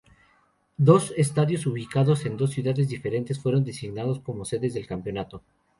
Dos 0.77 1.13
estadios 1.15 1.67
ubicados 1.67 2.25
en 2.25 2.35
dos 2.35 2.49
ciudades 2.49 2.87
diferentes 2.89 3.39
fueron 3.39 3.63
designados 3.63 4.19
como 4.19 4.45
sedes 4.45 4.73
del 4.73 4.87
campeonato. 4.87 5.43